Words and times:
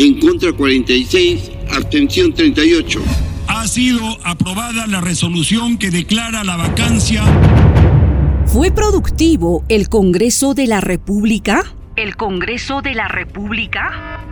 en 0.00 0.18
contra 0.18 0.50
46, 0.50 1.50
abstención 1.72 2.32
38. 2.32 3.02
Ha 3.48 3.68
sido 3.68 4.00
aprobada 4.24 4.86
la 4.86 5.02
resolución 5.02 5.76
que 5.76 5.90
declara 5.90 6.42
la 6.42 6.56
vacancia. 6.56 7.22
¿Fue 8.46 8.70
productivo 8.70 9.62
el 9.68 9.90
Congreso 9.90 10.54
de 10.54 10.66
la 10.68 10.80
República? 10.80 11.64
¿El 11.96 12.16
Congreso 12.16 12.80
de 12.80 12.94
la 12.94 13.08
República? 13.08 14.22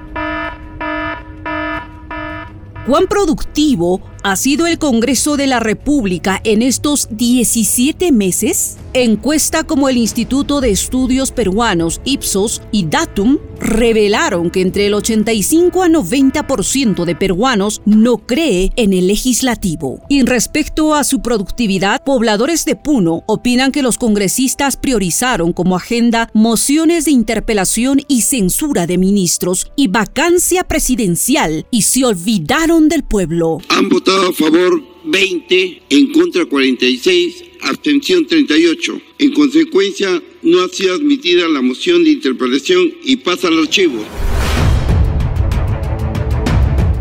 ¿Cuán 2.86 3.06
productivo 3.06 4.00
ha 4.22 4.36
sido 4.36 4.66
el 4.66 4.78
Congreso 4.78 5.36
de 5.36 5.46
la 5.46 5.60
República 5.60 6.40
en 6.44 6.62
estos 6.62 7.08
17 7.10 8.12
meses? 8.12 8.76
Encuesta 8.94 9.64
como 9.64 9.88
el 9.88 9.96
Instituto 9.96 10.60
de 10.60 10.70
Estudios 10.70 11.30
Peruanos 11.30 12.00
Ipsos 12.04 12.62
y 12.72 12.86
Datum 12.86 13.38
revelaron 13.60 14.50
que 14.50 14.62
entre 14.62 14.86
el 14.86 14.94
85 14.94 15.82
a 15.82 15.88
90% 15.88 17.04
de 17.04 17.14
peruanos 17.14 17.82
no 17.84 18.18
cree 18.18 18.72
en 18.76 18.92
el 18.92 19.08
legislativo. 19.08 20.00
Y 20.08 20.22
respecto 20.22 20.94
a 20.94 21.04
su 21.04 21.20
productividad, 21.20 22.02
pobladores 22.02 22.64
de 22.64 22.76
Puno 22.76 23.24
opinan 23.26 23.72
que 23.72 23.82
los 23.82 23.98
congresistas 23.98 24.76
priorizaron 24.76 25.52
como 25.52 25.76
agenda 25.76 26.30
mociones 26.32 27.04
de 27.04 27.10
interpelación 27.10 28.00
y 28.08 28.22
censura 28.22 28.86
de 28.86 28.98
ministros 28.98 29.70
y 29.76 29.88
vacancia 29.88 30.64
presidencial 30.64 31.66
y 31.70 31.82
se 31.82 32.04
olvidaron 32.04 32.88
del 32.88 33.04
pueblo. 33.04 33.58
Han 33.68 33.88
votado 33.88 34.17
a 34.26 34.32
favor 34.32 34.82
20, 35.04 35.82
en 35.90 36.12
contra 36.12 36.44
46, 36.44 37.44
abstención 37.62 38.26
38. 38.26 39.00
En 39.18 39.32
consecuencia, 39.32 40.22
no 40.42 40.62
ha 40.62 40.68
sido 40.68 40.94
admitida 40.94 41.48
la 41.48 41.62
moción 41.62 42.04
de 42.04 42.10
interpelación 42.10 42.92
y 43.04 43.16
pasa 43.16 43.48
al 43.48 43.58
archivo. 43.60 44.04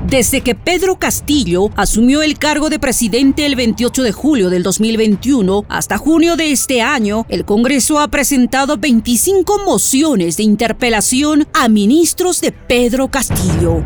Desde 0.08 0.39
que 0.39 0.55
Pedro 0.55 0.97
Castillo 0.97 1.69
asumió 1.75 2.22
el 2.22 2.38
cargo 2.38 2.69
de 2.69 2.80
presidente 2.80 3.45
el 3.45 3.58
28 3.58 4.03
de 4.03 4.11
julio 4.14 4.49
del 4.49 4.64
2021 4.64 5.66
hasta 5.67 5.97
junio 5.97 6.38
de 6.38 6.52
este 6.52 6.81
año, 6.81 7.25
el 7.27 7.44
Congreso 7.44 7.99
ha 7.99 8.08
presentado 8.08 8.77
25 8.77 9.66
mociones 9.66 10.38
de 10.38 10.44
interpelación 10.44 11.45
a 11.53 11.67
ministros 11.67 12.39
de 12.39 12.53
Pedro 12.53 13.09
Castillo 13.09 13.83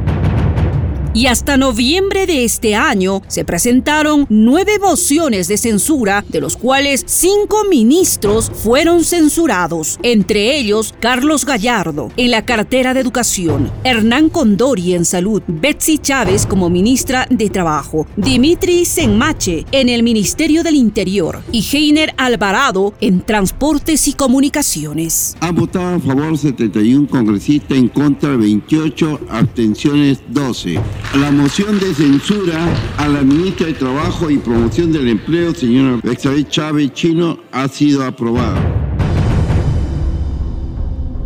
y 1.13 1.27
hasta 1.27 1.57
noviembre 1.57 2.25
de 2.25 2.43
este 2.43 2.75
año 2.75 3.21
se 3.27 3.45
presentaron 3.45 4.25
nueve 4.29 4.79
mociones 4.79 5.47
de 5.47 5.57
censura, 5.57 6.23
de 6.29 6.41
los 6.41 6.57
cuales 6.57 7.03
cinco 7.07 7.65
ministros 7.69 8.51
fueron 8.53 9.03
censurados, 9.03 9.99
entre 10.03 10.57
ellos 10.57 10.93
Carlos 10.99 11.45
Gallardo 11.45 12.11
en 12.17 12.31
la 12.31 12.45
cartera 12.45 12.93
de 12.93 13.01
Educación, 13.01 13.71
Hernán 13.83 14.29
Condori 14.29 14.93
en 14.93 15.05
Salud, 15.05 15.41
Betsy 15.47 15.97
Chávez 15.97 16.45
como 16.45 16.69
ministra 16.69 17.27
de 17.29 17.49
Trabajo, 17.49 18.07
Dimitri 18.15 18.85
Senmache 18.85 19.65
en 19.71 19.89
el 19.89 20.03
Ministerio 20.03 20.63
del 20.63 20.75
Interior 20.75 21.41
y 21.51 21.65
Heiner 21.71 22.13
Alvarado 22.17 22.93
en 23.01 23.21
Transportes 23.21 24.07
y 24.07 24.13
Comunicaciones. 24.13 25.35
Ha 25.39 25.51
votado 25.51 25.95
a 25.95 25.99
favor 25.99 26.37
71 26.37 27.07
congresistas, 27.07 27.77
en 27.77 27.89
contra 27.89 28.35
28, 28.35 29.19
abstenciones 29.29 30.19
12. 30.29 30.79
La 31.19 31.29
moción 31.29 31.77
de 31.77 31.93
censura 31.93 32.57
a 32.97 33.05
la 33.05 33.21
ministra 33.21 33.67
de 33.67 33.73
Trabajo 33.73 34.29
y 34.29 34.37
Promoción 34.37 34.93
del 34.93 35.09
Empleo, 35.09 35.53
señora 35.53 35.99
Bexabeth 36.01 36.49
Chávez 36.49 36.93
Chino, 36.93 37.37
ha 37.51 37.67
sido 37.67 38.05
aprobada. 38.05 38.70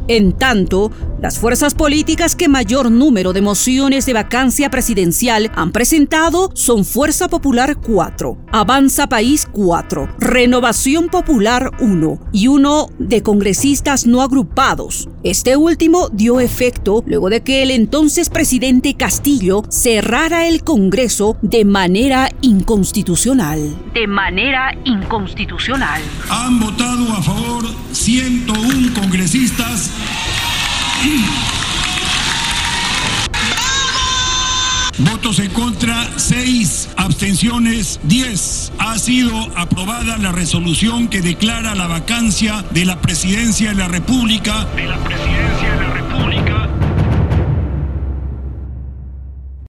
En 0.07 0.33
tanto, 0.33 0.91
las 1.19 1.39
fuerzas 1.39 1.73
políticas 1.73 2.35
que 2.35 2.47
mayor 2.47 2.91
número 2.91 3.33
de 3.33 3.41
mociones 3.41 4.05
de 4.05 4.13
vacancia 4.13 4.69
presidencial 4.69 5.51
han 5.55 5.71
presentado 5.71 6.51
son 6.53 6.85
Fuerza 6.85 7.27
Popular 7.27 7.77
4, 7.77 8.37
Avanza 8.51 9.07
País 9.07 9.47
4, 9.51 10.15
Renovación 10.19 11.07
Popular 11.07 11.71
1 11.79 12.19
y 12.31 12.47
uno 12.47 12.89
de 12.99 13.23
congresistas 13.23 14.05
no 14.05 14.21
agrupados. 14.21 15.09
Este 15.23 15.57
último 15.57 16.09
dio 16.09 16.39
efecto 16.39 17.03
luego 17.07 17.29
de 17.31 17.41
que 17.41 17.63
el 17.63 17.71
entonces 17.71 18.29
presidente 18.29 18.93
Castillo 18.93 19.63
cerrara 19.69 20.47
el 20.47 20.63
Congreso 20.63 21.37
de 21.41 21.65
manera 21.65 22.29
inconstitucional. 22.41 23.75
De 23.95 24.05
manera 24.05 24.77
inconstitucional. 24.83 26.01
Han 26.29 26.59
votado 26.59 27.11
a 27.13 27.23
favor 27.23 27.65
101 27.91 28.93
congresistas 28.93 29.74
Votos 34.97 35.39
en 35.39 35.51
contra, 35.51 36.09
6. 36.15 36.89
Abstenciones, 36.95 37.99
10. 38.03 38.71
Ha 38.79 38.97
sido 38.97 39.35
aprobada 39.57 40.17
la 40.17 40.31
resolución 40.31 41.09
que 41.09 41.21
declara 41.21 41.75
la 41.75 41.87
vacancia 41.87 42.63
de 42.71 42.85
la 42.85 43.01
presidencia 43.01 43.69
de 43.69 43.75
la 43.75 43.87
República. 43.89 44.65
De 44.75 44.85
la 44.85 44.97
presidencia 45.03 45.34